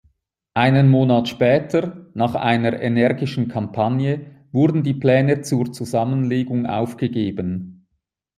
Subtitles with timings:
[0.55, 7.85] Einen Monat später, nach einer energischen Kampagne, wurden die Pläne zur Zusammenlegung aufgegeben.